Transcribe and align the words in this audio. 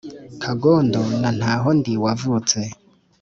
kagondo 0.41 1.01
na 1.21 1.29
ntahondi 1.37 1.91
wavutse 2.03 2.59